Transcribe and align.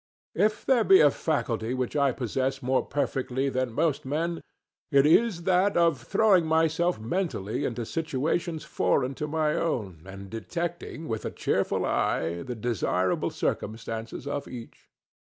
If 0.33 0.65
there 0.65 0.83
be 0.83 0.99
a 0.99 1.11
faculty 1.11 1.75
which 1.75 1.95
I 1.95 2.11
possess 2.11 2.63
more 2.63 2.83
perfectly 2.83 3.49
than 3.49 3.71
most 3.71 4.03
men, 4.03 4.41
it 4.91 5.05
is 5.05 5.43
that 5.43 5.77
of 5.77 6.01
throwing 6.01 6.47
myself 6.47 6.99
mentally 6.99 7.65
into 7.65 7.85
situations 7.85 8.63
foreign 8.65 9.13
to 9.13 9.27
my 9.27 9.53
own 9.53 10.01
and 10.07 10.27
detecting 10.27 11.07
with 11.07 11.23
a 11.23 11.29
cheerful 11.29 11.85
eye 11.85 12.41
the 12.41 12.55
desirable 12.55 13.29
circumstances 13.29 14.25
of 14.25 14.47
each. 14.47 14.89